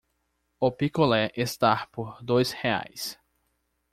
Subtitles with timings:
[0.59, 3.19] O picolé está por dois reais.